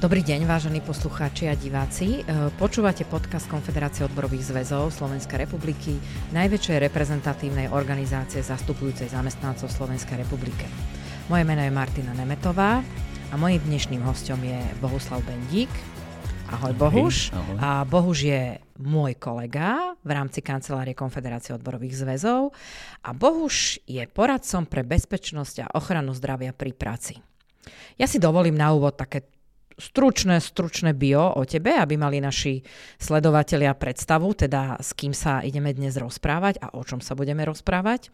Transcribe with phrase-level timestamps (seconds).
[0.00, 2.24] Dobrý deň, vážení poslucháči a diváci.
[2.24, 6.00] E, počúvate podcast Konfederácie odborových zväzov Slovenskej republiky,
[6.32, 10.64] najväčšej reprezentatívnej organizácie zastupujúcej zamestnancov Slovenskej republike.
[11.28, 12.80] Moje meno je Martina Nemetová
[13.28, 15.68] a mojím dnešným hostom je Bohuslav Bendík.
[16.48, 17.36] Ahoj Bohuš.
[17.36, 17.56] Ahoj.
[17.60, 22.56] A Bohuž je môj kolega v rámci kancelárie Konfederácie odborových zväzov
[23.04, 27.20] a Bohuš je poradcom pre bezpečnosť a ochranu zdravia pri práci.
[28.00, 29.28] Ja si dovolím na úvod také
[29.80, 32.60] stručné, stručné bio o tebe, aby mali naši
[33.00, 38.12] sledovatelia predstavu, teda s kým sa ideme dnes rozprávať a o čom sa budeme rozprávať.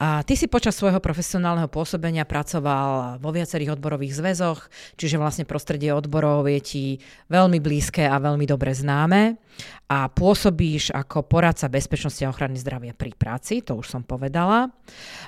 [0.00, 5.92] A ty si počas svojho profesionálneho pôsobenia pracoval vo viacerých odborových zväzoch, čiže vlastne prostredie
[5.92, 6.84] odborov je ti
[7.28, 9.36] veľmi blízke a veľmi dobre známe
[9.92, 14.72] a pôsobíš ako poradca bezpečnosti a ochrany zdravia pri práci, to už som povedala.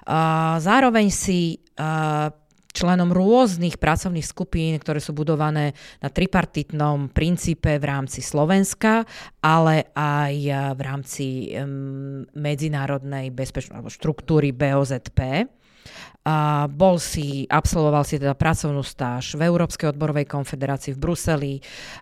[0.08, 1.60] A zároveň si
[2.72, 9.04] členom rôznych pracovných skupín, ktoré sú budované na tripartitnom princípe v rámci Slovenska,
[9.44, 10.34] ale aj
[10.76, 15.46] v rámci um, medzinárodnej bezpečnosti alebo štruktúry BOZP.
[16.22, 21.54] A bol si, absolvoval si teda pracovnú stáž v Európskej odborovej konfederácii v Bruseli,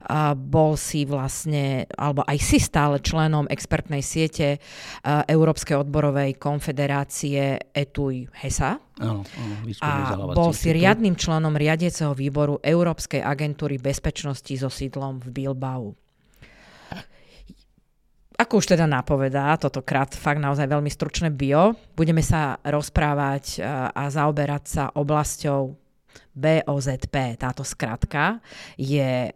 [0.05, 4.61] a bol si vlastne, alebo aj si stále členom expertnej siete
[5.25, 8.77] Európskej odborovej konfederácie ETUI HESA.
[9.01, 9.91] Áno, áno, a
[10.37, 15.97] bol si riadnym členom riadieceho výboru Európskej agentúry bezpečnosti so sídlom v Bilbao.
[18.41, 23.69] Ako už teda napovedá, toto krát fakt naozaj veľmi stručné bio, budeme sa rozprávať e,
[23.93, 25.77] a zaoberať sa oblasťou
[26.33, 27.37] BOZP.
[27.37, 28.41] Táto skratka
[28.81, 29.29] je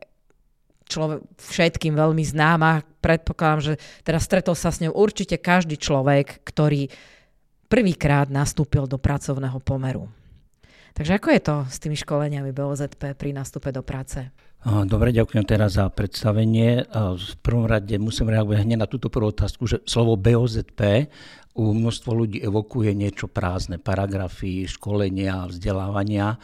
[0.88, 2.80] človek, všetkým veľmi známa.
[3.04, 6.88] Predpokladám, že teraz stretol sa s ňou určite každý človek, ktorý
[7.68, 10.08] prvýkrát nastúpil do pracovného pomeru.
[10.94, 14.30] Takže ako je to s tými školeniami BOZP pri nástupe do práce?
[14.64, 16.88] Dobre, ďakujem teraz za predstavenie.
[16.94, 21.10] V prvom rade musím reagovať hneď na túto prvú otázku, že slovo BOZP
[21.54, 26.34] u množstvo ľudí evokuje niečo prázdne, paragrafy, školenia, vzdelávania.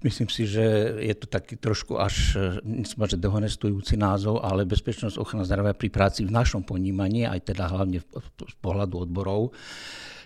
[0.00, 5.44] Myslím si, že je to taký trošku až, nechcem že dehonestujúci názov, ale bezpečnosť ochrana
[5.44, 9.52] zdravia pri práci v našom ponímaní, aj teda hlavne z pohľadu odborov,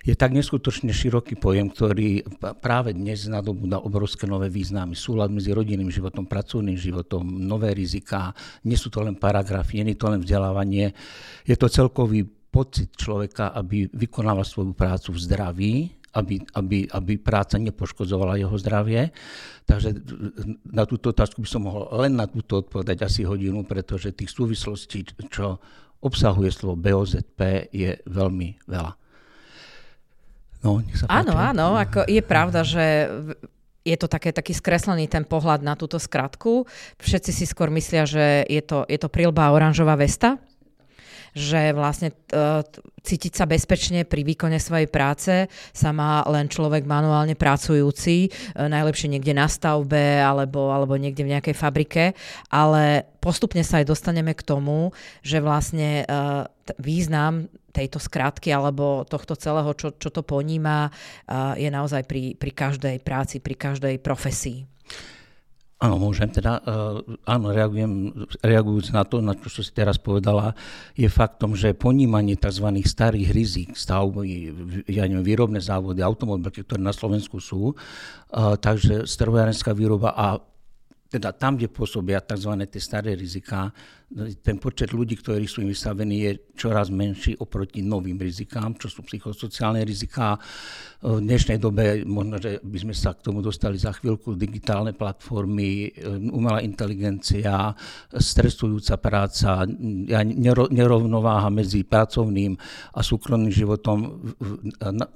[0.00, 2.24] je tak neskutočne široký pojem, ktorý
[2.64, 4.96] práve dnes nadobúda obrovské nové významy.
[4.96, 8.32] Súlad medzi rodinným životom, pracovným životom, nové rizika.
[8.64, 10.96] Nie sú to len paragrafy, nie je to len vzdelávanie.
[11.44, 15.74] Je to celkový pocit človeka, aby vykonával svoju prácu v zdraví,
[16.18, 19.14] aby, aby, aby práca nepoškodzovala jeho zdravie.
[19.62, 19.94] Takže
[20.66, 25.06] na túto otázku by som mohol len na túto odpovedať asi hodinu, pretože tých súvislostí,
[25.30, 25.62] čo
[26.02, 28.92] obsahuje slovo BOZP, je veľmi veľa.
[30.60, 31.46] No, nech sa áno, páči.
[31.54, 32.84] áno, ako je pravda, že
[33.80, 36.68] je to také, taký skreslený ten pohľad na túto skratku.
[37.00, 40.36] Všetci si skôr myslia, že je to, je to prilba oranžová vesta,
[41.40, 42.60] že vlastne uh,
[43.00, 49.08] cítiť sa bezpečne pri výkone svojej práce sa má len človek manuálne pracujúci, uh, najlepšie
[49.08, 52.04] niekde na stavbe alebo, alebo niekde v nejakej fabrike,
[52.52, 54.92] ale postupne sa aj dostaneme k tomu,
[55.24, 56.44] že vlastne uh,
[56.76, 60.90] význam tejto skratky alebo tohto celého, čo, čo to poníma,
[61.54, 64.66] je naozaj pri, pri každej práci, pri každej profesii.
[65.80, 68.12] Áno, môžem teda, uh, áno, reagujem,
[68.44, 70.52] reagujúc na to, na čo si teraz povedala,
[70.92, 72.68] je faktom, že ponímanie tzv.
[72.84, 74.52] starých rizik, stavby,
[74.92, 80.44] ja neviem, výrobné závody, automobilky, ktoré na Slovensku sú, uh, takže strojárenská výroba a
[81.10, 82.54] teda tam, kde pôsobia tzv.
[82.70, 83.74] tie staré rizika,
[84.42, 89.06] ten počet ľudí, ktorí sú im vystavení, je čoraz menší oproti novým rizikám, čo sú
[89.06, 90.38] psychosociálne riziká.
[91.02, 95.94] V dnešnej dobe, možno, že by sme sa k tomu dostali za chvíľku, digitálne platformy,
[96.30, 97.74] umelá inteligencia,
[98.10, 99.66] stresujúca práca,
[100.70, 102.54] nerovnováha medzi pracovným
[102.94, 104.30] a súkromným životom,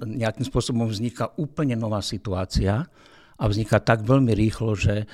[0.07, 2.87] nejakým spôsobom vzniká úplne nová situácia
[3.35, 5.09] a vzniká tak veľmi rýchlo, že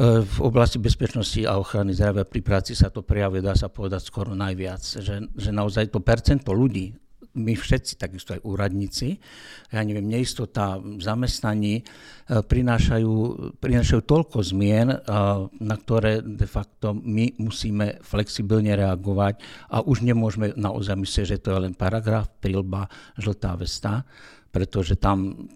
[0.00, 4.06] E, v oblasti bezpečnosti a ochrany zdravia pri práci sa to prejavuje, dá sa povedať,
[4.06, 4.80] skoro najviac.
[4.80, 6.94] Že, že naozaj to percento ľudí,
[7.30, 9.22] my všetci, takisto aj úradníci,
[9.70, 11.82] ja neviem, neistota zamestnaní, e,
[12.42, 13.14] prinášajú,
[13.60, 14.98] prinášajú toľko zmien, e,
[15.50, 21.48] na ktoré de facto my musíme flexibilne reagovať a už nemôžeme naozaj myslieť, že to
[21.54, 24.08] je len paragraf, prilba, žltá vesta,
[24.50, 25.48] pretože tam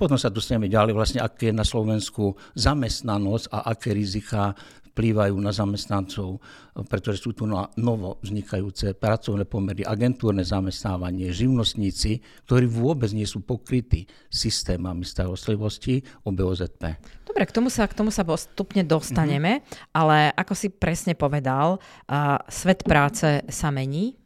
[0.00, 4.56] potom sa dostaneme ďalej, vlastne aké je na Slovensku zamestnanosť a aké rizika
[4.90, 6.42] vplývajú na zamestnancov,
[6.90, 7.46] pretože sú tu
[7.78, 16.34] novo vznikajúce pracovné pomery, agentúrne zamestnávanie, živnostníci, ktorí vôbec nie sú pokrytí systémami starostlivosti o
[16.34, 16.82] BOZP.
[17.22, 19.94] Dobre, k tomu sa, k tomu sa postupne dostaneme, mm-hmm.
[19.94, 24.18] ale ako si presne povedal, uh, svet práce sa mení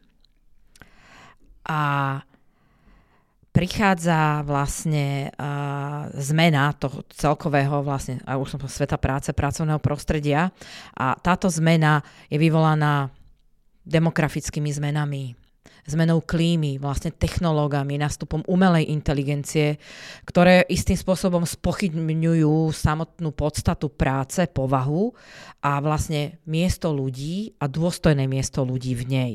[1.67, 2.19] a
[3.55, 10.51] prichádza vlastne uh, zmena toho celkového vlastne, a už som sveta práce, pracovného prostredia
[10.91, 13.07] a táto zmena je vyvolaná
[13.87, 15.39] demografickými zmenami,
[15.87, 19.79] zmenou klímy, vlastne technológami, nástupom umelej inteligencie,
[20.27, 25.15] ktoré istým spôsobom spochybňujú samotnú podstatu práce, povahu
[25.63, 29.33] a vlastne miesto ľudí a dôstojné miesto ľudí v nej.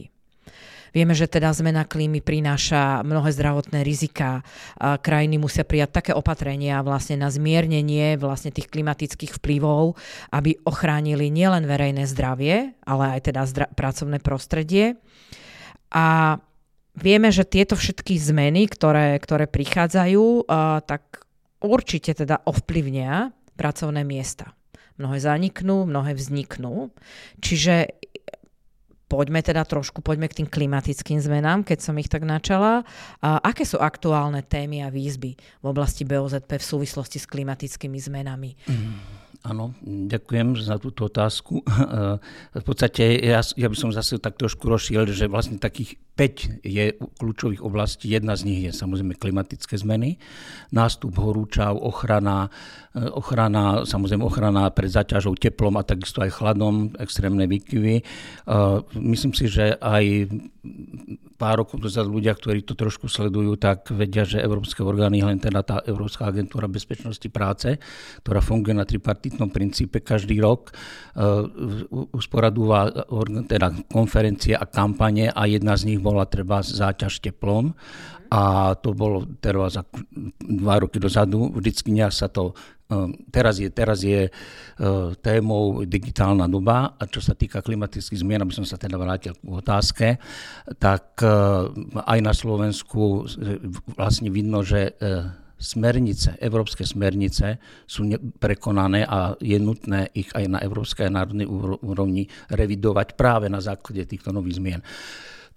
[0.90, 4.42] Vieme, že teda zmena klímy prináša mnohé zdravotné rizika.
[4.78, 9.94] A krajiny musia prijať také opatrenia vlastne na zmiernenie vlastne tých klimatických vplyvov,
[10.34, 14.98] aby ochránili nielen verejné zdravie, ale aj teda zdra- pracovné prostredie.
[15.94, 16.38] A
[16.98, 20.50] vieme, že tieto všetky zmeny, ktoré, ktoré prichádzajú,
[20.86, 21.22] tak
[21.62, 24.54] určite teda ovplyvnia pracovné miesta.
[25.00, 26.92] Mnohé zaniknú, mnohé vzniknú.
[27.40, 27.94] Čiže
[29.10, 32.86] poďme teda trošku, poďme k tým klimatickým zmenám, keď som ich tak načala.
[33.18, 38.54] A aké sú aktuálne témy a výzby v oblasti BOZP v súvislosti s klimatickými zmenami?
[38.70, 39.19] Mm.
[39.40, 41.64] Áno, ďakujem za túto otázku.
[42.60, 46.92] V podstate ja, ja by som zase tak trošku rozšiel, že vlastne takých 5 je
[47.16, 48.12] kľúčových oblastí.
[48.12, 50.20] Jedna z nich je samozrejme klimatické zmeny,
[50.68, 52.52] nástup horúčav, ochrana,
[52.92, 58.04] ochrana, samozrejme ochrana pred zaťažou teplom a takisto aj chladom, extrémne výkyvy.
[59.00, 60.28] Myslím si, že aj
[61.40, 65.64] pár rokov dozadu ľudia, ktorí to trošku sledujú, tak vedia, že európske orgány, len teda
[65.64, 67.80] tá Európska agentúra bezpečnosti práce,
[68.20, 68.84] ktorá funguje na
[69.30, 70.74] tripartitnom princípe každý rok,
[72.10, 72.90] usporadúva
[73.46, 77.70] teda konferencie a kampane a jedna z nich bola treba záťaž teplom
[78.30, 79.86] a to bolo teraz za
[80.42, 81.50] dva roky dozadu.
[81.54, 82.58] Vždycky nejak sa to
[83.30, 84.34] Teraz je, teraz je
[85.22, 89.46] témou digitálna doba a čo sa týka klimatických zmien, aby som sa teda vrátil k
[89.46, 90.18] otázke,
[90.82, 91.22] tak
[91.94, 93.30] aj na Slovensku
[93.94, 94.98] vlastne vidno, že
[95.60, 98.08] smernice, európske smernice sú
[98.40, 101.44] prekonané a je nutné ich aj na európskej a národnej
[101.84, 104.80] úrovni revidovať práve na základe týchto nových zmien.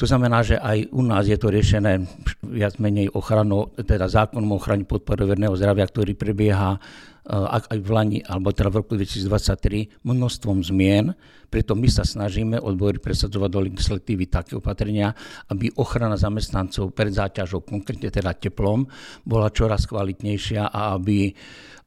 [0.01, 2.01] To znamená, že aj u nás je to riešené
[2.49, 7.89] viac menej ochranou, teda zákonom o ochrane podpory verného zdravia, ktorý prebieha eh, aj v
[7.93, 11.13] Lani, alebo teda v roku 2023 množstvom zmien,
[11.53, 15.13] preto my sa snažíme odbory presadzovať do legislatívy také opatrenia,
[15.53, 18.89] aby ochrana zamestnancov pred záťažou, konkrétne teda teplom,
[19.21, 21.29] bola čoraz kvalitnejšia a aby,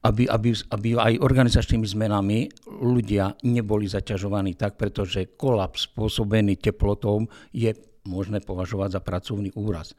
[0.07, 2.47] aby, aby, aby aj organizačnými zmenami
[2.79, 9.91] ľudia neboli zaťažovaní tak, pretože kolaps spôsobený teplotou je možné považovať za pracovný úraz.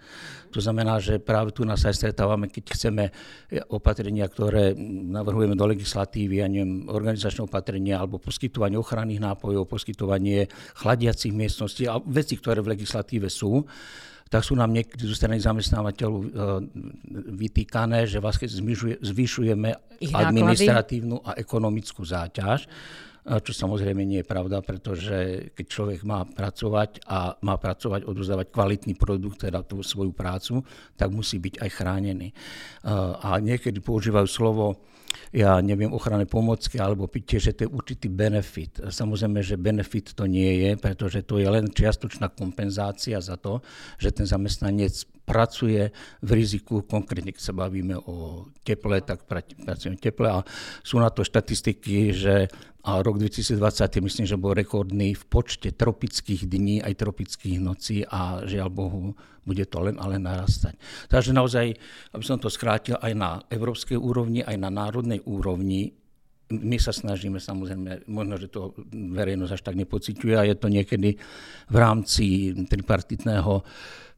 [0.57, 3.05] To znamená, že práve tu nás aj stretávame, keď chceme
[3.69, 4.73] opatrenia, ktoré
[5.13, 10.49] navrhujeme do legislatívy, ja neviem, organizačné opatrenia alebo poskytovanie ochranných nápojov, poskytovanie
[10.81, 13.69] chladiacich miestností a veci, ktoré v legislatíve sú,
[14.29, 16.29] tak sú nám niekedy zo strany zamestnávateľov e,
[17.33, 18.45] vytýkané, že vlastne
[19.01, 19.71] zvyšujeme
[20.05, 22.69] administratívnu a ekonomickú záťaž
[23.29, 28.97] čo samozrejme nie je pravda, pretože keď človek má pracovať a má pracovať, odozdávať kvalitný
[28.97, 30.65] produkt, teda tú svoju prácu,
[30.97, 32.33] tak musí byť aj chránený.
[33.21, 34.81] A niekedy používajú slovo
[35.33, 38.81] ja neviem, ochranné pomocky alebo pitie, že to je určitý benefit.
[38.81, 43.61] Samozrejme, že benefit to nie je, pretože to je len čiastočná kompenzácia za to,
[44.01, 44.95] že ten zamestnanec
[45.29, 45.93] pracuje
[46.25, 50.41] v riziku, konkrétne keď sa bavíme o teple, tak pracujeme teple a
[50.81, 52.49] sú na to štatistiky, že
[52.89, 58.41] a rok 2020 myslím, že bol rekordný v počte tropických dní aj tropických nocí a
[58.49, 59.13] žiaľ Bohu
[59.49, 60.77] bude to len ale narastať.
[61.09, 61.73] Takže naozaj,
[62.13, 65.97] aby som to skrátil, aj na európskej úrovni, aj na národnej úrovni
[66.49, 71.21] my sa snažíme samozrejme, možno, že to verejnosť až tak nepociťuje a je to niekedy
[71.69, 73.61] v rámci tripartitného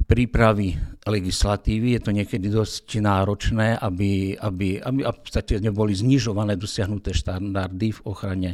[0.07, 7.11] prípravy legislatívy, je to niekedy dosť náročné, aby, aby, aby v podstate neboli znižované dosiahnuté
[7.11, 8.51] štandardy v ochrane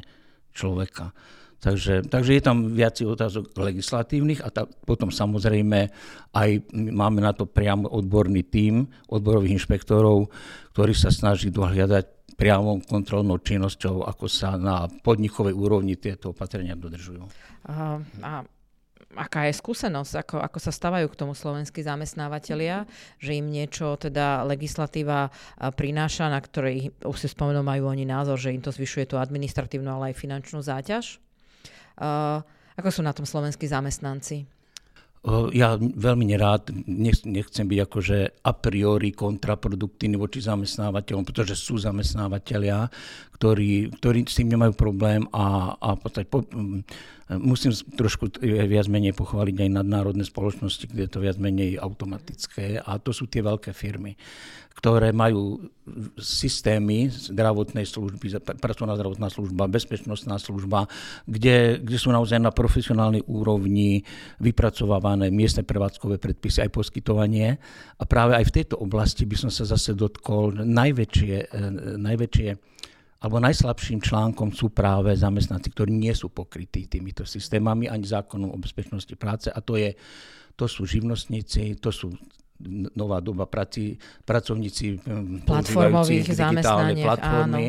[0.57, 1.13] človeka.
[1.67, 5.91] Takže, takže je tam viac otázok legislatívnych a ta, potom samozrejme
[6.31, 10.31] aj máme na to priamo odborný tím odborových inšpektorov,
[10.79, 17.27] ktorí sa snaží dohľadať priamou kontrolnou činnosťou, ako sa na podnikovej úrovni tieto opatrenia dodržujú.
[17.67, 18.47] Uh, a
[19.19, 22.87] aká je skúsenosť, ako, ako sa stavajú k tomu slovenskí zamestnávateľia,
[23.19, 25.35] že im niečo teda legislatíva
[25.75, 29.89] prináša, na ktorej už si spomenul, majú oni názor, že im to zvyšuje tú administratívnu,
[29.89, 31.26] ale aj finančnú záťaž.
[31.97, 32.45] Uh,
[32.77, 34.45] ako sú na tom slovenskí zamestnanci?
[35.51, 36.71] Ja veľmi nerád,
[37.27, 42.87] nechcem byť akože a priori kontraproduktívny voči zamestnávateľom, pretože sú zamestnávateľia,
[43.35, 46.47] ktorí, ktorí s tým nemajú problém a, a po,
[47.27, 53.03] musím trošku viac menej pochváliť aj nadnárodné spoločnosti, kde je to viac menej automatické a
[53.03, 54.15] to sú tie veľké firmy
[54.77, 55.57] ktoré majú
[56.21, 60.85] systémy zdravotnej služby, pracovná zdravotná služba, bezpečnostná služba,
[61.25, 64.05] kde, kde sú naozaj na profesionálnej úrovni
[64.37, 67.57] vypracovávané miestne prevádzkové predpisy aj poskytovanie.
[67.97, 72.76] A práve aj v tejto oblasti by som sa zase dotkol najväčšie, e, najväčšie
[73.17, 78.61] alebo najslabším článkom sú práve zamestnanci, ktorí nie sú pokrytí týmito systémami ani zákonom o
[78.61, 79.49] bezpečnosti práce.
[79.49, 79.97] A to, je,
[80.53, 82.13] to sú živnostníci, to sú
[82.97, 85.03] nová doba praci, pracovníci
[85.45, 87.67] platformových digitálne platformy.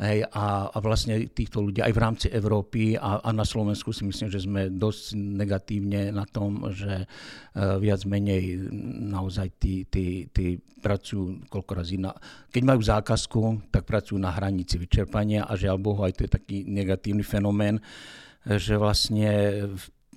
[0.00, 4.08] Hej, a, a vlastne týchto ľudí aj v rámci Európy a, a na Slovensku si
[4.08, 8.64] myslím, že sme dosť negatívne na tom, že uh, viac menej
[9.12, 12.16] naozaj tí, tí, tí pracujú koľko razy na...
[12.48, 16.56] Keď majú zákazku, tak pracujú na hranici vyčerpania a žiaľ Bohu, aj to je taký
[16.64, 17.76] negatívny fenomén,
[18.48, 19.28] že vlastne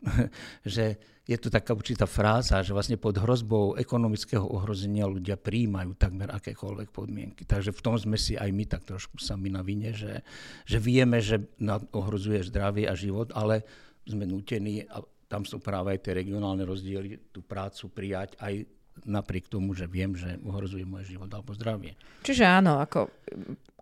[0.76, 6.28] že je tu taká určitá fráza, že vlastne pod hrozbou ekonomického ohrozenia ľudia príjmajú takmer
[6.36, 7.48] akékoľvek podmienky.
[7.48, 10.20] Takže v tom sme si aj my tak trošku sami na vine, že,
[10.68, 11.40] že vieme, že
[11.96, 13.64] ohrozuje zdravie a život, ale
[14.04, 15.00] sme nutení, a
[15.32, 18.68] tam sú práve aj tie regionálne rozdiely, tú prácu prijať aj
[19.04, 21.98] napriek tomu, že viem, že ohrozuje môj život alebo zdravie.
[22.24, 23.10] Čiže áno, ako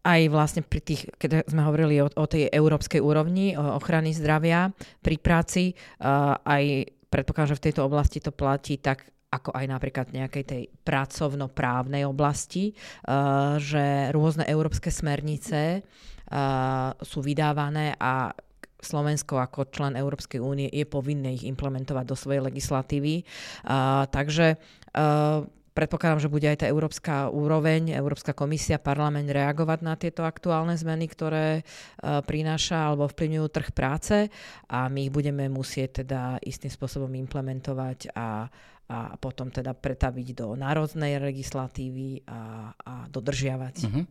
[0.01, 4.73] aj vlastne pri tých, keď sme hovorili o, o tej európskej úrovni o ochrany zdravia
[5.03, 10.05] pri práci, uh, aj predpokladám, že v tejto oblasti to platí tak ako aj napríklad
[10.11, 12.75] v nejakej tej pracovnoprávnej oblasti,
[13.07, 18.33] uh, že rôzne európske smernice uh, sú vydávané a
[18.81, 23.23] Slovensko ako člen Európskej únie je povinné ich implementovať do svojej legislatívy.
[23.65, 24.57] Uh, takže
[24.97, 30.75] uh, Predpokladám, že bude aj tá európska úroveň, Európska komisia, parlament reagovať na tieto aktuálne
[30.75, 34.27] zmeny, ktoré uh, prináša alebo vplyvňujú trh práce
[34.67, 38.51] a my ich budeme musieť teda istým spôsobom implementovať a,
[38.91, 43.75] a potom teda pretaviť do národnej legislatívy a, a dodržiavať.
[43.87, 44.05] Mm-hmm.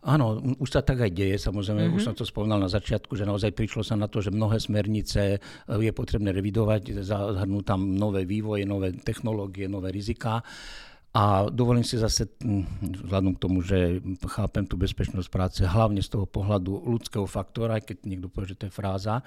[0.00, 1.96] Áno, už sa tak aj deje, samozrejme, mm-hmm.
[2.00, 2.08] už mhm.
[2.08, 5.36] som to spomínal na začiatku, že naozaj prišlo sa na to, že mnohé smernice
[5.68, 10.40] je potrebné revidovať, zahrnúť tam nové vývoje, nové technológie, nové riziká.
[11.10, 12.38] A dovolím si zase,
[12.80, 13.98] vzhľadom k tomu, že
[14.30, 18.66] chápem tú bezpečnosť práce, hlavne z toho pohľadu ľudského faktora, keď niekto povie, že to
[18.70, 19.18] je fráza,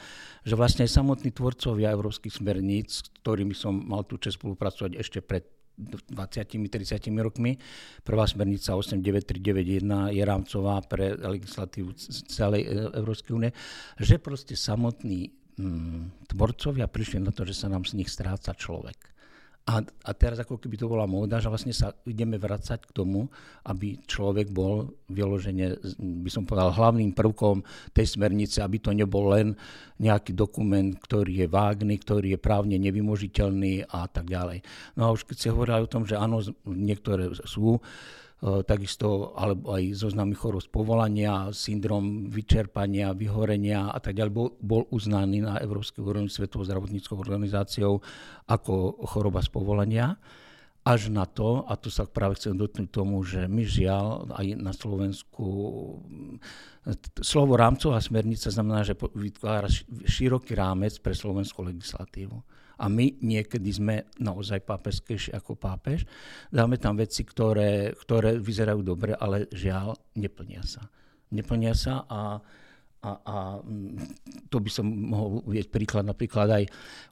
[0.47, 5.19] že vlastne aj samotní tvorcovia európskych smerníc, s ktorými som mal tú čest spolupracovať ešte
[5.19, 5.43] pred
[5.77, 7.57] 20-30 rokmi.
[8.03, 11.93] Prvá smernica 89391 je rámcová pre legislatívu
[12.29, 13.51] celej e, Európskej únie,
[13.97, 19.12] že proste samotní hm, tvorcovia prišli na to, že sa nám z nich stráca človek.
[19.63, 23.31] A, a teraz ako keby to bola móda, že vlastne sa ideme vracať k tomu,
[23.63, 27.63] aby človek bol vyložene, by som povedal, hlavným prvkom
[27.95, 29.55] tej smernice, aby to nebol len
[30.03, 34.67] nejaký dokument, ktorý je vágny, ktorý je právne nevymožiteľný a tak ďalej.
[34.99, 38.22] No a už keď ste hovorili o tom, že áno, niektoré sú, E,
[38.67, 44.83] takisto alebo aj zoznamy chorób z povolania, syndrom vyčerpania, vyhorenia a tak ďalej, bol, bol
[44.91, 48.03] uznaný na Európskej úrovni Svetovou zdravotníckou organizáciou
[48.51, 50.19] ako choroba z povolania.
[50.83, 54.75] Až na to, a tu sa práve chcem dotknúť tomu, že my žiaľ aj na
[54.75, 55.47] Slovensku
[57.23, 59.71] slovo rámcová smernica znamená, že vytvára
[60.03, 62.35] široký rámec pre slovenskú legislatívu
[62.77, 66.05] a my niekedy sme naozaj pápežskejší ako pápež.
[66.49, 70.85] Dáme tam veci, ktoré, ktoré vyzerajú dobre, ale žiaľ, neplnia sa.
[71.33, 72.37] Neplnia sa a,
[73.03, 76.63] a, a mm, to by som mohol uvieť príklad, napríklad aj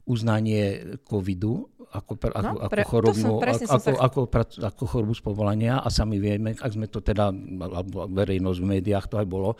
[0.05, 4.19] uznanie covidu ako, ako, no, pre, ako, chorobu, ako, ako, ako,
[4.63, 9.05] ako chorobu z povolania a sami vieme, ak sme to teda, alebo verejnosť v médiách
[9.11, 9.59] to aj bolo,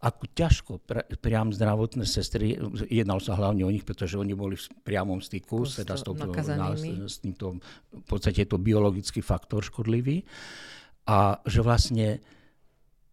[0.00, 2.56] ako ťažko pre, priam zdravotné sestry,
[2.88, 6.12] jednal sa hlavne o nich, pretože oni boli v priamom styku s, teda s, to,
[6.16, 6.76] na,
[7.08, 7.60] s týmto,
[7.92, 10.24] v podstate je to biologický faktor škodlivý
[11.08, 12.20] a že vlastne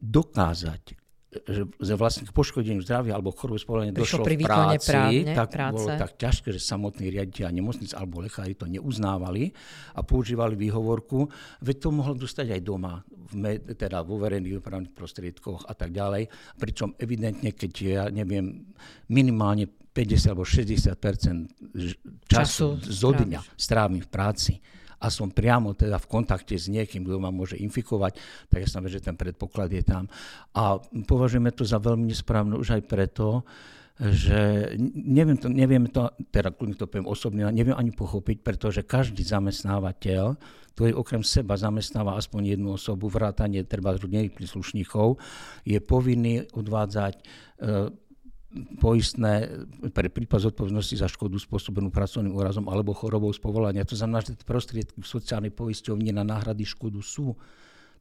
[0.03, 0.96] dokázať
[1.27, 5.73] že vlastne k poškodeniu zdravia alebo chorobu spolenia došlo pri v práci, právne, tak práce.
[5.75, 9.51] bolo tak ťažké, že samotní riaditeľa nemocnic alebo lekári to neuznávali
[9.91, 11.27] a používali výhovorku,
[11.59, 16.31] veď to mohlo dostať aj doma, v teda vo verejných dopravných prostriedkoch a tak ďalej.
[16.55, 18.71] Pričom evidentne, keď ja neviem,
[19.11, 24.53] minimálne 50 alebo 60 času, času zo dňa strávim v práci,
[24.97, 28.17] a som priamo teda v kontakte s niekým, kto ma môže infikovať,
[28.49, 30.09] tak ja som že ten predpoklad je tam.
[30.57, 33.45] A považujeme to za veľmi nesprávne už aj preto,
[33.97, 39.25] že neviem to, neviem to, teda kľudne to poviem osobne, neviem ani pochopiť, pretože každý
[39.25, 40.37] zamestnávateľ,
[40.77, 45.17] ktorý okrem seba zamestnáva aspoň jednu osobu, vrátanie treba rodinných príslušníkov,
[45.65, 47.21] je povinný odvádzať e,
[48.79, 49.51] poistné
[49.91, 53.83] pre prípad zodpovednosti za škodu spôsobenú pracovným úrazom alebo chorobou z povolania.
[53.83, 57.35] To znamená, že prostriedky v sociálnej poisťovni na náhrady škodu sú.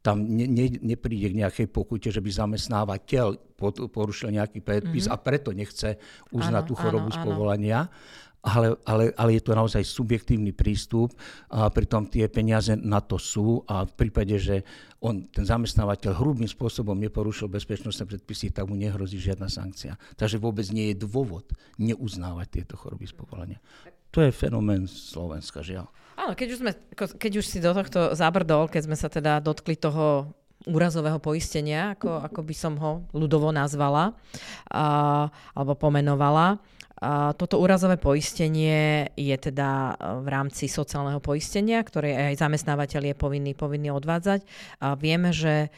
[0.07, 3.59] Tam ne, ne, nepríde k nejakej pokute, že by zamestnávateľ
[3.91, 5.19] porušil nejaký predpis mm-hmm.
[5.19, 5.99] a preto nechce
[6.31, 7.81] uznať áno, tú chorobu áno, z povolania.
[7.91, 11.11] Áno ale, ale, ale je to naozaj subjektívny prístup
[11.51, 14.63] a pritom tie peniaze na to sú a v prípade, že
[15.03, 19.99] on, ten zamestnávateľ hrubým spôsobom neporušil bezpečnostné predpisy, tak mu nehrozí žiadna sankcia.
[20.15, 21.51] Takže vôbec nie je dôvod
[21.83, 23.59] neuznávať tieto choroby z povolenia.
[24.15, 25.91] To je fenomén Slovenska, žiaľ.
[26.17, 29.77] Áno, keď už, sme, keď už si do tohto zabrdol, keď sme sa teda dotkli
[29.77, 30.33] toho
[30.65, 34.17] úrazového poistenia, ako, ako by som ho ľudovo nazvala,
[34.73, 34.87] a,
[35.53, 36.59] alebo pomenovala,
[37.37, 43.53] toto úrazové poistenie je teda e, v rámci sociálneho poistenia, ktoré aj zamestnávateľ je povinný,
[43.53, 44.41] povinný odvádzať.
[44.81, 45.69] A vieme, že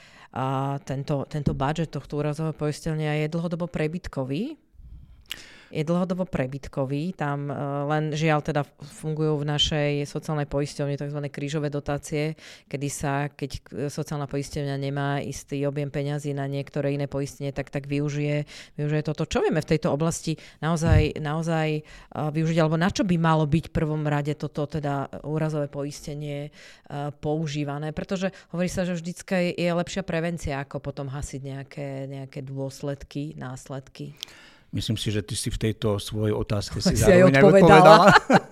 [0.85, 4.61] tento, tento budget tohto úrazového poistenia je dlhodobo prebytkový,
[5.69, 7.13] je dlhodobo prebytkový.
[7.13, 7.55] Tam e,
[7.89, 11.21] len žiaľ teda fungujú v našej sociálnej poisťovni tzv.
[11.29, 12.35] krížové dotácie,
[12.69, 13.51] kedy sa, keď
[13.93, 18.49] sociálna poisťovňa nemá istý objem peňazí na niektoré iné poistenie, tak, tak využije,
[18.81, 19.29] využije toto.
[19.29, 21.83] Čo vieme v tejto oblasti naozaj, naozaj e,
[22.13, 26.51] využiť, alebo na čo by malo byť v prvom rade toto teda úrazové poistenie e,
[27.21, 27.93] používané?
[27.93, 34.17] Pretože hovorí sa, že vždycky je lepšia prevencia, ako potom hasiť nejaké, nejaké dôsledky, následky.
[34.69, 37.97] Myslím si, že ty si v tejto svojej otázke si, si zároveň aj odpovedala.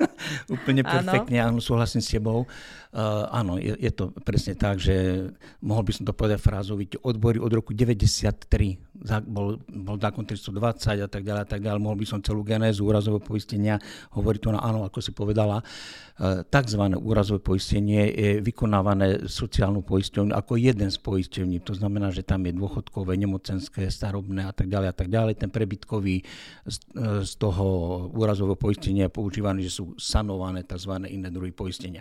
[0.57, 2.49] Úplne perfektne, áno, súhlasím s tebou.
[2.97, 5.29] Uh, áno, je, je to presne tak, že
[5.61, 8.49] mohol by som to povedať frázovite, odbory od roku 93,
[9.27, 12.87] bol, bol zákon 320 a tak ďalej, a tak ďalej, mohol by som celú genézu
[12.89, 13.77] úrazového poistenia
[14.15, 15.61] hovoriť na áno, ako si povedala.
[16.17, 21.61] Uh, takzvané úrazové poistenie je vykonávané sociálnou poisťovňou ako jeden z poistení.
[21.61, 25.35] To znamená, že tam je dôchodkové, nemocenské, starobné a tak ďalej a tak ďalej.
[25.37, 26.25] Ten prebytkový
[26.65, 26.77] z,
[27.23, 27.67] z toho
[28.17, 30.97] úrazového poistenia je používaný, že sú sanované tzv.
[31.09, 32.01] iné druhy poistenia.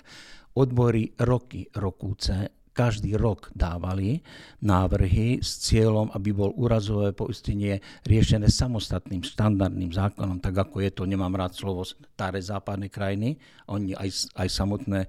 [0.55, 4.19] Odbory roky, rokúce každý rok dávali
[4.59, 11.07] návrhy s cieľom, aby bol úrazové poistenie riešené samostatným štandardným zákonom, tak ako je to,
[11.07, 13.39] nemám rád slovo, staré západné krajiny,
[13.71, 15.07] oni aj, aj samotné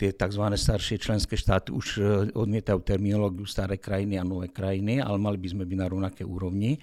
[0.00, 0.44] tie tzv.
[0.56, 5.52] staršie členské štáty už e, odmietajú terminológiu staré krajiny a nové krajiny, ale mali by
[5.52, 6.80] sme byť na rovnaké úrovni.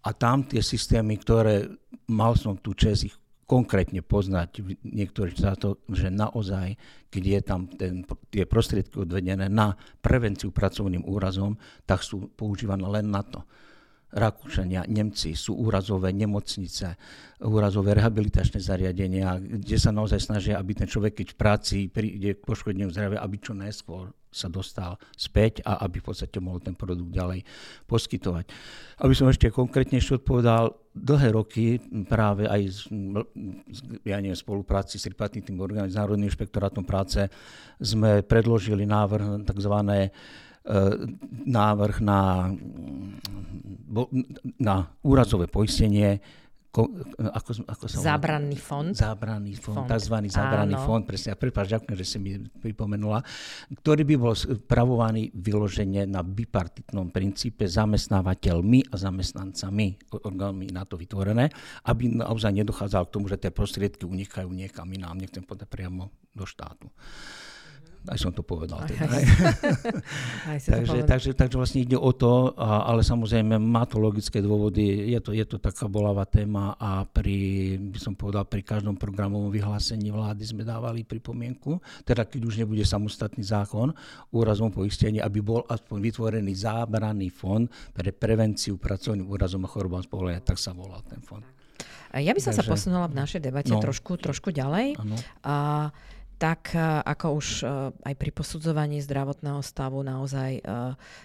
[0.00, 1.68] A tam tie systémy, ktoré
[2.08, 6.74] mal som tu čest ich konkrétne poznať v niektorých štátoch, že naozaj,
[7.14, 8.02] keď je tam ten,
[8.34, 11.54] tie prostriedky odvedené na prevenciu pracovným úrazom,
[11.86, 13.46] tak sú používané len na to.
[14.06, 16.94] Rakúšania, Nemci sú úrazové nemocnice,
[17.42, 22.46] úrazové rehabilitačné zariadenia, kde sa naozaj snažia, aby ten človek, keď v práci príde k
[22.46, 27.08] poškodeniu zdravia, aby čo najskôr sa dostal späť a aby v podstate mohol ten produkt
[27.08, 27.40] ďalej
[27.88, 28.44] poskytovať.
[29.00, 32.80] Aby som ešte konkrétnejšie odpovedal, dlhé roky práve aj z,
[34.04, 37.32] ja neviem, spolupráci s tripartitným orgánom, s Národným inšpektorátom práce
[37.80, 39.74] sme predložili návrh tzv.
[40.66, 40.78] E,
[41.46, 42.50] návrh na,
[44.58, 46.18] na úrazové poistenie
[46.76, 48.92] ako, ako sa Zábranný fond.
[48.92, 49.88] Zábranný fond, fond.
[49.88, 50.16] tzv.
[50.28, 50.84] zábranný Áno.
[50.84, 51.32] fond, presne.
[51.32, 53.24] A prepáč, ďakujem, že si mi pripomenula,
[53.80, 61.48] ktorý by bol spravovaný vyloženie na bipartitnom princípe zamestnávateľmi a zamestnancami, orgánmi na to vytvorené,
[61.88, 66.44] aby naozaj nedochádzalo k tomu, že tie prostriedky unikajú niekam inám, nechcem povedať priamo do
[66.44, 66.92] štátu
[68.06, 68.82] aj som to povedal.
[68.86, 69.24] Teda, aj,
[70.50, 74.38] aj takže, to takže, takže vlastne ide o to, a, ale samozrejme má to logické
[74.38, 78.94] dôvody, je to, je to taká bolavá téma a pri, by som povedal, pri každom
[78.94, 83.90] programovom vyhlásení vlády sme dávali pripomienku, teda keď už nebude samostatný zákon
[84.30, 90.10] úrazom poistenia, aby bol aspoň vytvorený zábranný fond pre prevenciu pracovným úrazom a chorobám z
[90.46, 91.42] tak sa volá ten fond.
[92.16, 94.96] Ja by som Takže, sa posunula v našej debate no, trošku, trošku ďalej.
[95.44, 95.90] A
[96.36, 97.48] tak ako už
[98.04, 100.60] aj pri posudzovaní zdravotného stavu naozaj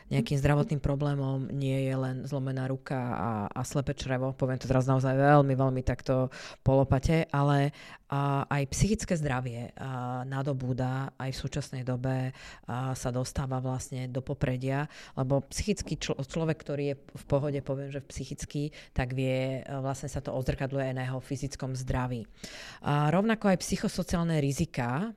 [0.07, 4.87] nejakým zdravotným problémom nie je len zlomená ruka a, a slepe črevo, poviem to teraz
[4.87, 6.31] naozaj veľmi, veľmi takto
[6.63, 7.75] polopate, ale
[8.11, 9.71] aj psychické zdravie
[10.27, 12.35] nadobúda aj v súčasnej dobe
[12.67, 18.03] sa dostáva vlastne do popredia, lebo psychický člo- človek, ktorý je v pohode, poviem, že
[18.03, 22.27] psychický, tak vie, vlastne sa to odzrkadluje aj na jeho fyzickom zdraví.
[22.83, 25.07] A rovnako aj psychosociálne rizika,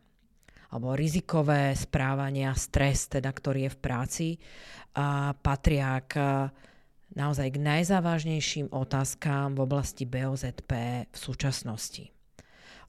[0.70, 4.28] alebo rizikové správania, stres, teda, ktorý je v práci,
[4.94, 6.46] a patria k
[7.18, 10.70] naozaj k najzávažnejším otázkám v oblasti BOZP
[11.10, 12.14] v súčasnosti.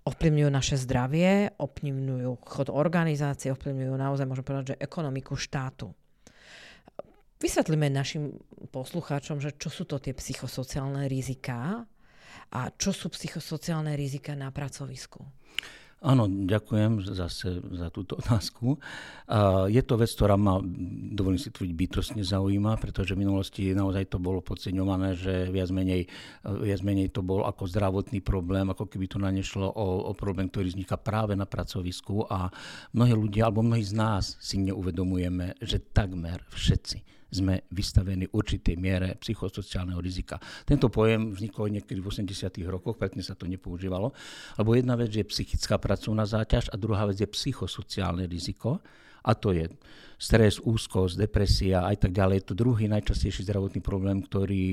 [0.06, 5.90] Ovplyvňujú naše zdravie, ovplyvňujú chod organizácie, ovplyvňujú naozaj, môžem povedať, že ekonomiku štátu.
[7.42, 8.38] Vysvetlíme našim
[8.70, 11.84] poslucháčom, že čo sú to tie psychosociálne riziká
[12.54, 15.26] a čo sú psychosociálne rizika na pracovisku.
[16.06, 18.78] Áno, ďakujem zase za túto otázku.
[19.74, 20.62] Je to vec, ktorá ma,
[21.18, 26.06] dovolím si tvrdiť, bytostne zaujíma, pretože v minulosti naozaj to bolo podceňované, že viac menej,
[26.46, 30.46] viac menej to bol ako zdravotný problém, ako keby to na nešlo o, o problém,
[30.46, 32.54] ktorý vzniká práve na pracovisku a
[32.94, 39.18] mnohí ľudia, alebo mnohí z nás si neuvedomujeme, že takmer všetci sme vystavení určitej miere
[39.22, 40.38] psychosociálneho rizika.
[40.64, 42.62] Tento pojem vznikol niekedy v 80.
[42.70, 44.14] rokoch, predtým sa to nepoužívalo,
[44.58, 48.82] lebo jedna vec je psychická pracovná záťaž a druhá vec je psychosociálne riziko
[49.26, 49.66] a to je
[50.16, 52.36] stres, úzkosť, depresia aj tak ďalej.
[52.40, 54.64] Je to druhý najčastejší zdravotný problém, ktorý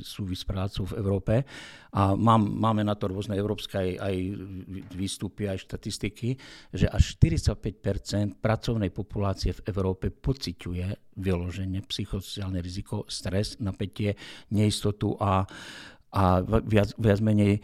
[0.00, 1.34] súvisí s prácou v Európe.
[1.92, 4.16] A mám, máme na to rôzne európske aj, aj
[4.96, 6.36] výstupy, aj štatistiky,
[6.72, 14.16] že až 45% pracovnej populácie v Európe pociťuje vyloženie psychosociálne riziko, stres, napätie,
[14.52, 15.44] neistotu a,
[16.12, 17.60] a viac, viac menej e,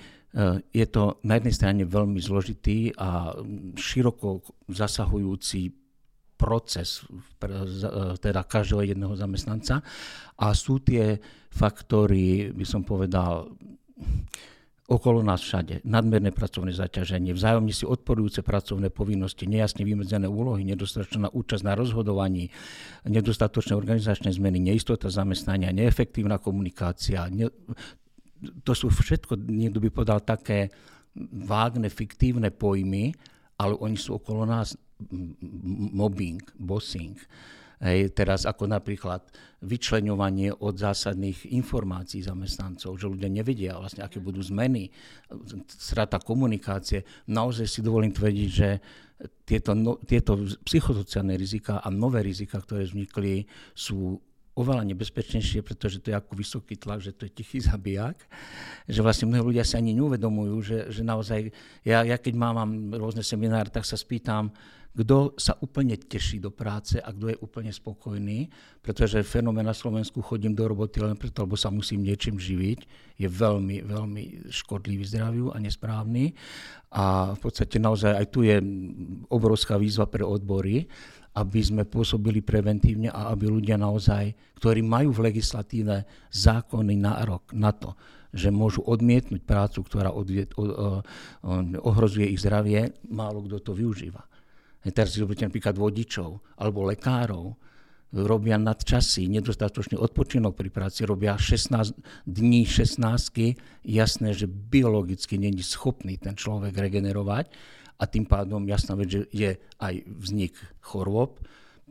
[0.73, 3.37] je to na jednej strane veľmi zložitý a
[3.77, 4.41] široko
[4.73, 5.82] zasahujúci
[6.43, 7.07] proces
[8.19, 9.79] teda každého jedného zamestnanca
[10.35, 11.23] a sú tie
[11.55, 13.47] faktory, by som povedal,
[14.91, 15.87] okolo nás všade.
[15.87, 22.51] Nadmerné pracovné zaťaženie, vzájomne si odporujúce pracovné povinnosti, nejasne vymedzené úlohy, nedostatočná účasť na rozhodovaní,
[23.07, 27.31] nedostatočné organizačné zmeny, neistota zamestnania, neefektívna komunikácia.
[27.31, 27.49] Ne,
[28.67, 30.75] to sú všetko, niekto by povedal, také
[31.31, 33.15] vágne, fiktívne pojmy,
[33.63, 34.75] ale oni sú okolo nás
[35.93, 37.17] mobbing, bossing.
[37.83, 39.27] Hej, teraz ako napríklad
[39.59, 44.87] vyčleňovanie od zásadných informácií zamestnancov, že ľudia nevedia vlastne, aké budú zmeny,
[45.67, 47.03] strata komunikácie.
[47.27, 48.79] Naozaj si dovolím tvrdiť, že
[49.43, 54.15] tieto, no, tieto psychosociálne rizika a nové rizika, ktoré vznikli, sú
[54.53, 58.21] oveľa nebezpečnejšie, pretože to je ako vysoký tlak, že to je tichý zabijak,
[58.85, 61.49] že vlastne mnohí ľudia sa ani neuvedomujú, že, že naozaj,
[61.89, 62.61] ja, ja keď mám,
[62.93, 64.53] rôzne semináre, tak sa spýtam,
[64.93, 68.53] kto sa úplne teší do práce a kto je úplne spokojný,
[68.85, 72.79] pretože fenomén na Slovensku chodím do roboty len preto, lebo sa musím niečím živiť,
[73.17, 76.37] je veľmi, veľmi škodlivý zdraviu a nesprávny.
[76.93, 78.61] A v podstate naozaj aj tu je
[79.33, 80.85] obrovská výzva pre odbory,
[81.33, 87.73] aby sme pôsobili preventívne a aby ľudia naozaj, ktorí majú v legislatíve zákonný nárok na
[87.73, 87.97] to,
[88.37, 90.73] že môžu odmietnúť prácu, ktorá odviet, o, o,
[91.89, 94.21] ohrozuje ich zdravie, málo kto to využíva.
[94.83, 97.55] Teraz zoberte napríklad vodičov alebo lekárov,
[98.13, 101.97] robia nadčasy, nedostatočný odpočinok pri práci, robia 16
[102.29, 103.01] dní, 16
[103.89, 107.49] jasné, že biologicky není schopný ten človek regenerovať
[107.97, 110.53] a tým pádom jasná vec, že je aj vznik
[110.85, 111.41] chorôb,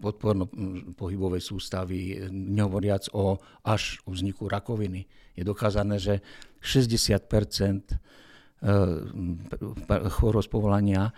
[0.02, 5.06] podporno-pohybovej sústavy, nehovoriac o až o vzniku rakoviny.
[5.38, 6.22] Je dokázané, že
[6.62, 7.30] 60
[10.10, 11.14] chorôb z povolania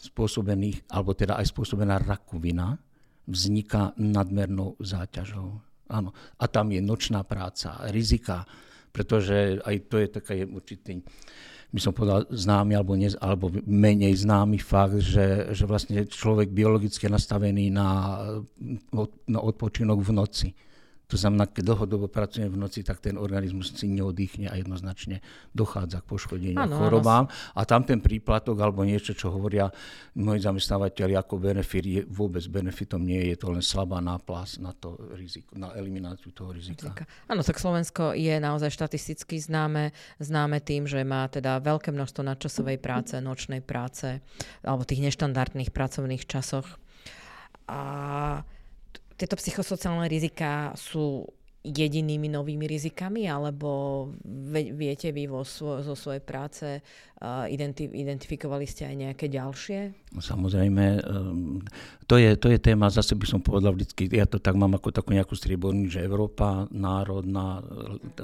[0.00, 2.80] spôsobených, alebo teda aj spôsobená rakovina,
[3.28, 5.60] vzniká nadmernou záťažou.
[5.90, 6.10] Áno.
[6.40, 8.46] A tam je nočná práca, rizika,
[8.90, 10.98] pretože aj to je taký určitý,
[11.70, 17.06] by som povedal, známy alebo, ne, alebo menej známy fakt, že, že vlastne človek biologicky
[17.06, 18.18] nastavený na,
[19.30, 20.48] na odpočinok v noci
[21.10, 25.18] to znamená, keď dlhodobo pracujem v noci, tak ten organizmus si neoddychne a jednoznačne
[25.50, 27.26] dochádza k poškodeniu ano, chorobám.
[27.26, 27.58] Ano.
[27.58, 29.66] A tam ten príplatok alebo niečo, čo hovoria
[30.14, 34.70] moji zamestnávateľi ako benefit, je vôbec benefitom nie je, je to len slabá náplas na
[34.70, 36.94] to riziko, na elimináciu toho rizika.
[37.26, 39.90] Áno, tak Slovensko je naozaj štatisticky známe,
[40.22, 44.22] známe tým, že má teda veľké množstvo nadčasovej práce, nočnej práce
[44.62, 46.78] alebo tých neštandardných pracovných časoch.
[47.66, 47.80] A
[49.20, 51.28] tieto psychosociálne rizika sú
[51.60, 54.08] jedinými novými rizikami, alebo
[54.72, 60.08] viete vy vo svo, zo svojej práce uh, identif- identifikovali ste aj nejaké ďalšie?
[60.16, 61.60] No, samozrejme, um,
[62.08, 64.88] to je, to je téma, zase by som povedal vždycky, ja to tak mám ako
[64.88, 67.60] takú nejakú strieborní, že Európa, národná,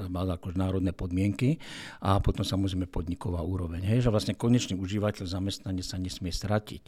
[0.09, 1.61] má ako národné podmienky
[2.01, 3.85] a potom samozrejme podniková úroveň.
[3.85, 6.81] Hej, že vlastne konečný užívateľ zamestnanie sa nesmie stratiť.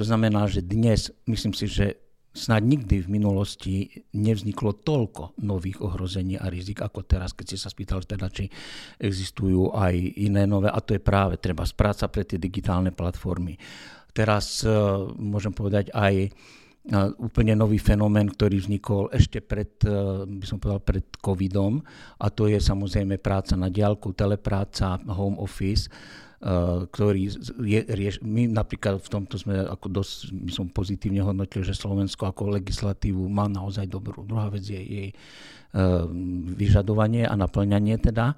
[0.00, 2.00] To znamená, že dnes, myslím si, že
[2.32, 7.68] Snad nikdy v minulosti nevzniklo toľko nových ohrození a rizik ako teraz, keď si sa
[7.68, 8.48] spýtal teda, či
[8.96, 13.60] existujú aj iné nové, a to je práve treba spráca pre tie digitálne platformy.
[14.16, 20.46] Teraz uh, môžem povedať aj uh, úplne nový fenomén, ktorý vznikol ešte pred, uh, by
[20.48, 21.84] som povedal, pred covidom
[22.16, 25.92] a to je samozrejme práca na diálku, telepráca, home office
[26.90, 27.30] ktorý
[27.62, 32.26] je, rieš, my napríklad v tomto sme ako dosť, by som pozitívne hodnotil, že Slovensko
[32.26, 34.26] ako legislatívu má naozaj dobrú.
[34.26, 35.16] Druhá vec je jej eh,
[36.58, 38.34] vyžadovanie a naplňanie teda.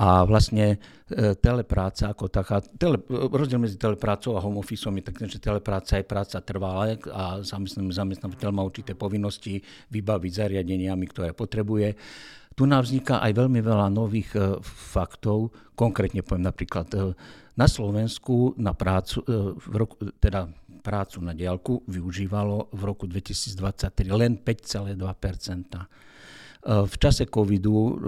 [0.00, 5.20] A vlastne eh, telepráca ako taká, tele, rozdiel medzi teleprácou a home office je tak,
[5.20, 9.60] že telepráca je práca trvalá a zamestnávateľ má určité povinnosti
[9.92, 12.00] vybaviť zariadeniami, ktoré potrebuje
[12.52, 17.16] tu nám vzniká aj veľmi veľa nových faktov, konkrétne poviem napríklad
[17.56, 20.48] na Slovensku na prácu, e, v roku, teda
[20.82, 24.98] prácu na diálku využívalo v roku 2023 len 5,2%
[26.62, 27.98] v čase covidu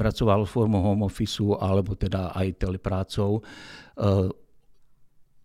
[0.00, 3.44] pracoval formou home office alebo teda aj teleprácou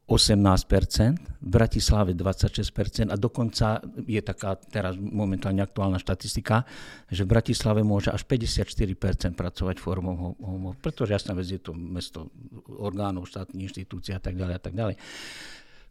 [0.08, 6.64] 18%, v Bratislave 26% a dokonca je taká teraz momentálne aktuálna štatistika,
[7.12, 12.32] že v Bratislave môže až 54% pracovať formou homo, pretože jasná vec je to mesto
[12.72, 14.96] orgánov, štátnych inštitúcií a tak ďalej a tak ďalej.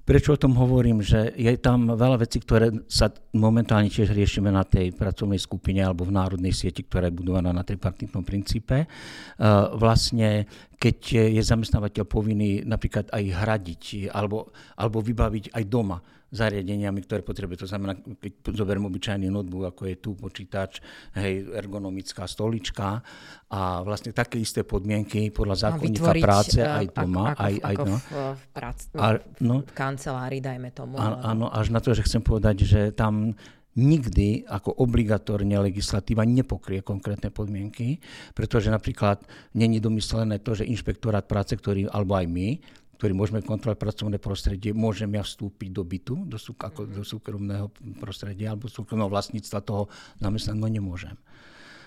[0.07, 4.63] Prečo o tom hovorím, že je tam veľa vecí, ktoré sa momentálne tiež riešime na
[4.63, 8.87] tej pracovnej skupine alebo v národnej sieti, ktorá je budovaná na tripartitnom princípe.
[8.87, 10.47] Uh, vlastne,
[10.79, 15.99] keď je zamestnávateľ povinný napríklad aj hradiť alebo, alebo vybaviť aj doma
[16.37, 17.65] zariadeniami, ktoré potrebuje.
[17.65, 20.85] To znamená, keď zoberiem obyčajný notebook, ako je tu počítač,
[21.17, 23.01] hej, ergonomická stolička
[23.49, 27.33] a vlastne také isté podmienky podľa zákonníka práce uh, aj doma.
[27.33, 27.97] Ako, aj, ako aj, no.
[27.97, 29.07] v, v, prác, a,
[29.41, 31.01] no, v kancelárii, dajme tomu.
[31.01, 33.33] A, áno, až na to, že chcem povedať, že tam
[33.77, 38.01] nikdy ako obligatórne legislatíva nepokrie konkrétne podmienky,
[38.33, 39.21] pretože napríklad
[39.53, 42.49] není domyslené to, že inšpektorát práce, ktorý, alebo aj my,
[42.97, 47.69] ktorý môžeme kontrolovať pracovné prostredie, môžem ja vstúpiť do bytu, do, sú, ako, do súkromného
[48.01, 51.17] prostredia alebo súkromného vlastníctva toho zamestnaného, no nemôžem.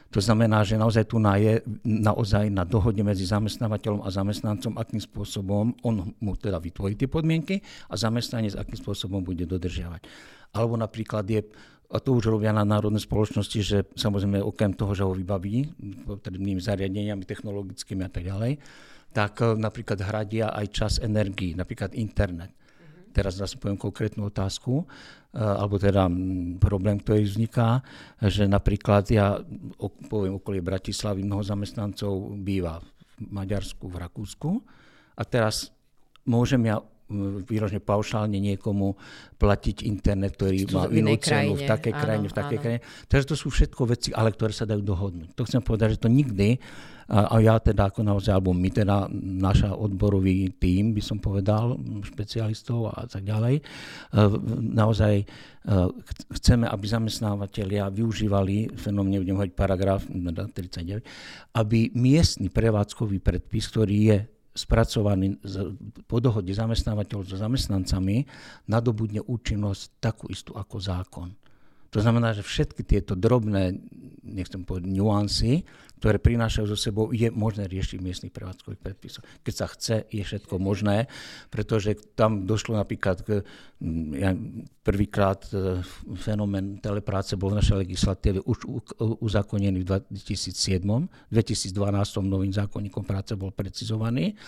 [0.09, 4.97] To znamená, že naozaj tu na je naozaj na dohode medzi zamestnávateľom a zamestnancom, akým
[4.97, 10.09] spôsobom on mu teda vytvorí tie podmienky a zamestnanec akým spôsobom bude dodržiavať.
[10.57, 11.45] Alebo napríklad je
[11.89, 15.73] a to už robia na národnej spoločnosti, že samozrejme okrem toho, že ho vybaví
[16.05, 18.61] potrebnými zariadeniami technologickými a tak ďalej,
[19.09, 22.53] tak e, napríklad hradia aj čas energii, napríklad internet.
[22.53, 23.09] Uh-huh.
[23.09, 24.85] Teraz zase poviem konkrétnu otázku,
[25.33, 26.05] e, alebo teda
[26.61, 27.81] problém, ktorý vzniká,
[28.21, 29.41] že napríklad ja
[30.13, 32.77] poviem okolie Bratislavy, mnoho zamestnancov býva
[33.17, 34.61] v Maďarsku, v Rakúsku
[35.17, 35.73] a teraz
[36.21, 36.77] môžem ja
[37.45, 38.93] výrožne paušálne niekomu
[39.41, 42.81] platiť internet, ktorý má inú cenu v takej krajine, v takej krajine.
[43.09, 45.33] Takže to sú všetko veci, ale ktoré sa dajú dohodnúť.
[45.33, 46.61] To chcem povedať, že to nikdy,
[47.09, 49.09] a, a ja teda ako naozaj, alebo my teda,
[49.41, 51.73] naša odborový tím, by som povedal,
[52.05, 53.63] špecialistov a tak ďalej, e,
[54.77, 55.25] naozaj e,
[56.37, 64.17] chceme, aby zamestnávateľia využívali, fenom nebudem hovoriť paragraf 39, aby miestny prevádzkový predpis, ktorý je
[64.59, 65.39] spracovaný
[66.03, 68.27] po dohode zamestnávateľov so zamestnancami,
[68.67, 71.29] nadobudne účinnosť takú istú ako zákon.
[71.89, 73.77] To znamená, že všetky tieto drobné,
[74.21, 75.65] nechcem povedať, nuancy,
[75.99, 79.25] ktoré prinášajú zo sebou, je možné riešiť v miestnych prevádzkových predpisoch.
[79.43, 81.11] Keď sa chce, je všetko možné,
[81.51, 83.43] pretože tam došlo napríklad k,
[84.15, 84.31] ja,
[84.79, 85.83] prvýkrát e,
[86.15, 88.63] fenomén telepráce bol v našej legislatíve už
[89.19, 90.87] uzakonený v 2007.
[90.87, 91.75] V 2012
[92.23, 94.39] novým zákonníkom práce bol precizovaný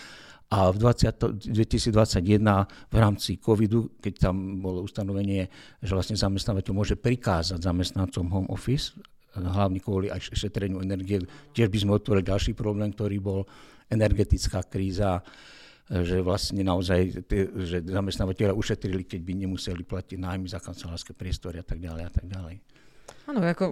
[0.52, 5.48] a v 20, 2021 v rámci covidu, keď tam bolo ustanovenie,
[5.80, 8.92] že vlastne zamestnávateľ môže prikázať zamestnancom home office,
[9.32, 11.24] hlavne kvôli aj šetreniu energie,
[11.56, 13.48] tiež by sme otvorili ďalší problém, ktorý bol
[13.88, 15.24] energetická kríza,
[15.88, 17.24] že vlastne naozaj,
[17.64, 22.12] že zamestnávateľa ušetrili, keď by nemuseli platiť nájmy za kancelárske priestory a tak ďalej a
[22.12, 22.60] tak ďalej.
[23.24, 23.64] Áno, ako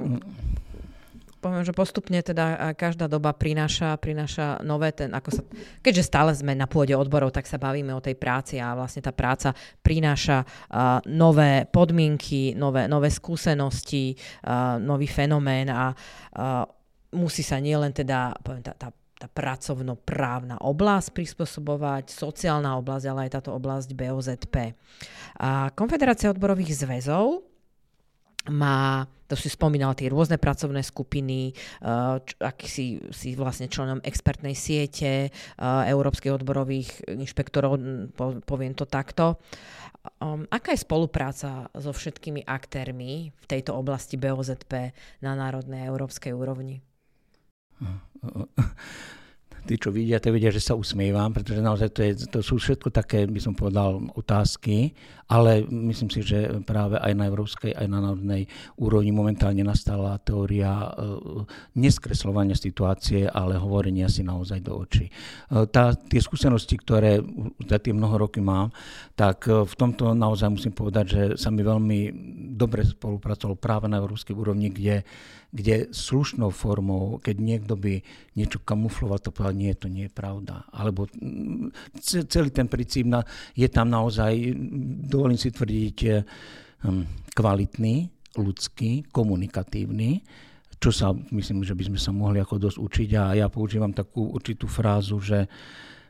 [1.40, 5.42] poviem, že postupne teda každá doba prináša, prináša nové, ten, ako sa,
[5.80, 9.10] keďže stále sme na pôde odborov, tak sa bavíme o tej práci a vlastne tá
[9.10, 16.62] práca prináša uh, nové podmienky, nové, nové skúsenosti, uh, nový fenomén a uh,
[17.16, 18.88] musí sa nielen teda, poviem, tá, tá
[19.20, 24.72] tá pracovnoprávna oblasť prispôsobovať, sociálna oblasť, ale aj táto oblasť BOZP.
[25.44, 27.49] A Konfederácia odborových zväzov
[28.50, 31.54] má, to si spomínal, tie rôzne pracovné skupiny,
[31.86, 37.78] uh, aký si, si vlastne členom expertnej siete uh, európskych odborových inšpektorov,
[38.44, 39.38] poviem to takto.
[40.18, 46.80] Um, aká je spolupráca so všetkými aktérmi v tejto oblasti BOZP na národnej európskej úrovni?
[49.68, 52.88] tí, čo vidia, to vidia, že sa usmievam, pretože naozaj to, je, to sú všetko
[52.88, 54.96] také, by som povedal, otázky,
[55.30, 58.50] ale myslím si, že práve aj na európskej, aj na národnej
[58.82, 61.46] úrovni momentálne nastala teória e,
[61.78, 65.06] neskreslovania situácie, ale hovorenia si naozaj do očí.
[65.06, 65.12] E,
[65.70, 67.22] tá, tie skúsenosti, ktoré
[67.62, 68.74] za tie mnoho roky mám,
[69.14, 71.98] tak e, v tomto naozaj musím povedať, že sa mi veľmi
[72.58, 75.06] dobre spolupracovalo práve na európskej úrovni, kde
[75.50, 77.98] kde slušnou formou, keď niekto by
[78.38, 80.62] niečo kamufloval, to povedal, nie, to nie je pravda.
[80.70, 81.10] Alebo
[82.06, 83.10] celý ten princíp
[83.58, 84.54] je tam naozaj,
[85.20, 85.98] dovolím si tvrdiť,
[86.80, 88.08] hm, kvalitný,
[88.40, 90.24] ľudský, komunikatívny,
[90.80, 93.10] čo sa myslím, že by sme sa mohli ako dosť učiť.
[93.20, 95.44] A ja používam takú určitú frázu, že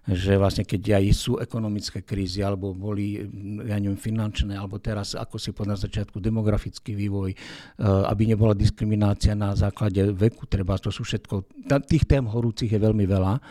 [0.09, 3.21] že vlastne keď aj sú ekonomické krízy, alebo boli,
[3.69, 7.39] ja neviem, finančné, alebo teraz, ako si povedal na začiatku, demografický vývoj, eh,
[7.85, 11.45] aby nebola diskriminácia na základe veku, treba, to sú všetko,
[11.85, 13.45] tých tém horúcich je veľmi veľa,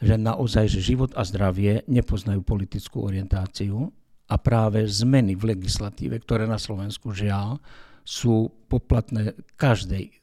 [0.00, 3.92] že naozaj, že život a zdravie nepoznajú politickú orientáciu
[4.30, 7.58] a práve zmeny v legislatíve, ktoré na Slovensku žiaľ,
[8.06, 10.14] sú poplatné každej,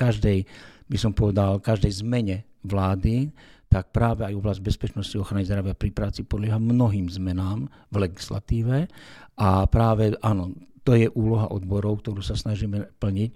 [0.00, 0.48] každej,
[0.88, 3.28] by som povedal, každej zmene vlády,
[3.70, 8.90] tak práve aj oblasť bezpečnosti ochrany zdravia pri práci podlieha mnohým zmenám v legislatíve.
[9.38, 10.50] A práve, áno,
[10.84, 13.30] to je úloha odborov, ktorú sa snažíme plniť,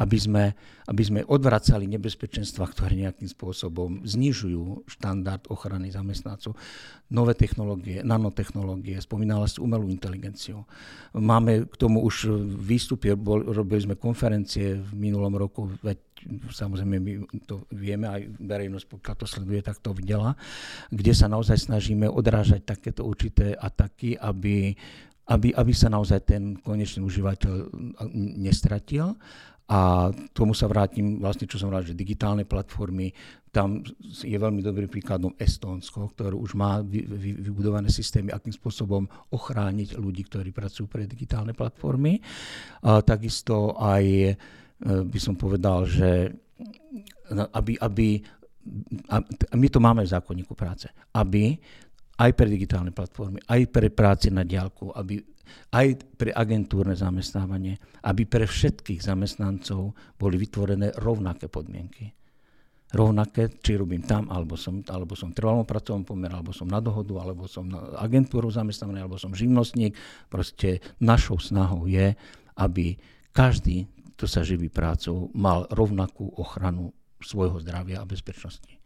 [0.00, 0.44] aby sme,
[0.88, 6.56] aby sme odvracali nebezpečenstva, ktoré nejakým spôsobom znižujú štandard ochrany zamestnancov.
[7.10, 10.64] Nové technológie, nanotechnológie, spomínala si umelú inteligenciu.
[11.16, 13.12] Máme k tomu už výstupy,
[13.50, 15.98] robili sme konferencie v minulom roku, veď
[16.52, 17.12] samozrejme my
[17.48, 20.36] to vieme, aj verejnosť, pokiaľ to sleduje, tak to videla,
[20.92, 24.76] kde sa naozaj snažíme odrážať takéto určité ataky, aby,
[25.30, 27.70] aby, aby sa naozaj ten konečný užívateľ
[28.36, 29.14] nestratil.
[29.70, 33.14] A tomu sa vrátim, vlastne čo som rád, že digitálne platformy,
[33.54, 39.06] tam je veľmi dobrý príkladom Estónsko, ktoré už má vy, vy, vybudované systémy, akým spôsobom
[39.30, 42.18] ochrániť ľudí, ktorí pracujú pre digitálne platformy.
[42.82, 44.34] A takisto aj
[44.80, 46.32] Eh, by som povedal, že
[47.30, 48.18] aby, aby
[49.08, 49.24] a
[49.56, 51.56] my to máme v zákonníku práce, aby
[52.20, 55.18] aj pre digitálne platformy, aj pre práci na diálku, aby
[55.74, 62.12] aj pre agentúrne zamestnávanie, aby pre všetkých zamestnancov boli vytvorené rovnaké podmienky.
[62.90, 67.22] Rovnaké, či robím tam, alebo som, alebo som trvalom pracovnom pomer, alebo som na dohodu,
[67.22, 69.94] alebo som na agentúru zamestnaný, alebo som živnostník.
[70.26, 72.18] Proste našou snahou je,
[72.58, 72.98] aby
[73.30, 73.86] každý
[74.20, 76.92] kto sa živí prácou, mal rovnakú ochranu
[77.24, 78.79] svojho zdravia a bezpečnosti.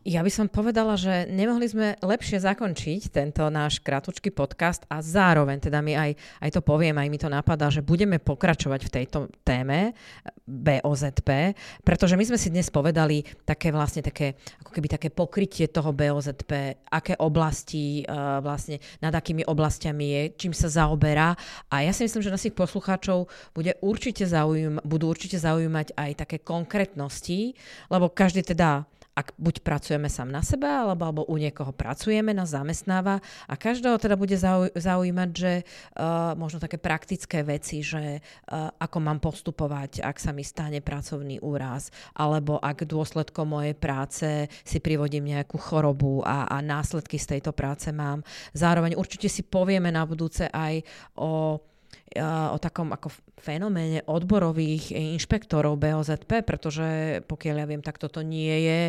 [0.00, 5.60] Ja by som povedala, že nemohli sme lepšie zakončiť tento náš kratučký podcast a zároveň,
[5.60, 9.18] teda mi aj, aj to poviem, aj mi to napadá, že budeme pokračovať v tejto
[9.44, 9.92] téme
[10.48, 11.52] BOZP,
[11.84, 16.80] pretože my sme si dnes povedali také vlastne také, ako keby také pokrytie toho BOZP,
[16.88, 21.36] aké oblasti uh, vlastne, nad akými oblastiami je, čím sa zaoberá.
[21.68, 26.36] A ja si myslím, že našich poslucháčov bude určite zaujím, budú určite zaujímať aj také
[26.40, 27.52] konkrétnosti,
[27.92, 28.88] lebo každý teda
[29.20, 34.00] ak buď pracujeme sám na seba, alebo, alebo u niekoho pracujeme, nás zamestnáva a každého
[34.00, 34.32] teda bude
[34.72, 40.40] zaujímať, že uh, možno také praktické veci, že uh, ako mám postupovať, ak sa mi
[40.40, 47.20] stane pracovný úraz, alebo ak dôsledkom mojej práce si privodím nejakú chorobu a, a následky
[47.20, 48.24] z tejto práce mám.
[48.56, 50.80] Zároveň určite si povieme na budúce aj
[51.20, 51.60] o
[52.18, 58.80] o takom ako fenoméne odborových inšpektorov BOZP, pretože pokiaľ ja viem, tak toto nie je,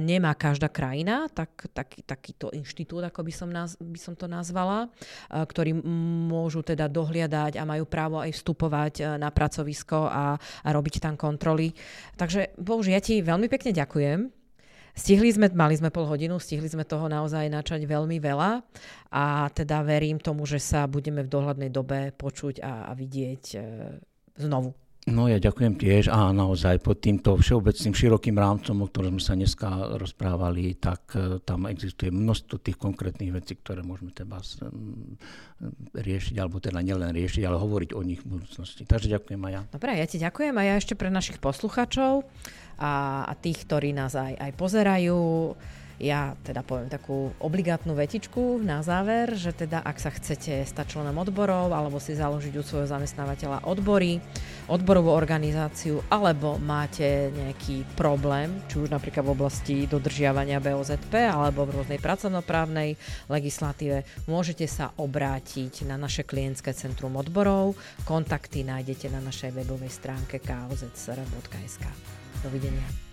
[0.00, 4.86] nemá každá krajina, tak, tak, takýto inštitút, ako by som, naz, by som to nazvala,
[5.28, 5.74] ktorí
[6.30, 11.74] môžu teda dohliadať a majú právo aj vstupovať na pracovisko a, a robiť tam kontroly.
[12.14, 14.39] Takže Bože, ja ti veľmi pekne ďakujem
[14.94, 18.60] Stihli sme, mali sme pol hodinu, stihli sme toho naozaj načať veľmi veľa
[19.14, 23.58] a teda verím tomu, že sa budeme v dohľadnej dobe počuť a, a vidieť e,
[24.40, 24.74] znovu.
[25.08, 29.32] No ja ďakujem tiež a naozaj pod týmto všeobecným širokým rámcom, o ktorom sme sa
[29.32, 34.44] dneska rozprávali, tak e, tam existuje množstvo tých konkrétnych vecí, ktoré môžeme teda
[35.96, 38.84] riešiť, alebo teda nielen riešiť, ale hovoriť o nich v budúcnosti.
[38.84, 39.62] Takže ďakujem aj ja.
[39.72, 42.28] Dobre, ja ti ďakujem a ja ešte pre našich posluchačov
[42.76, 45.56] a, a tých, ktorí nás aj, aj pozerajú,
[46.00, 51.12] ja teda poviem takú obligátnu vetičku na záver, že teda ak sa chcete stať členom
[51.20, 54.16] odborov alebo si založiť u svojho zamestnávateľa odbory,
[54.72, 61.76] odborovú organizáciu alebo máte nejaký problém, či už napríklad v oblasti dodržiavania BOZP alebo v
[61.76, 62.96] rôznej pracovnoprávnej
[63.28, 67.76] legislatíve, môžete sa obrátiť na naše klientské centrum odborov.
[68.08, 71.84] Kontakty nájdete na našej webovej stránke kaozsr.sk.
[72.40, 73.09] Dovidenia.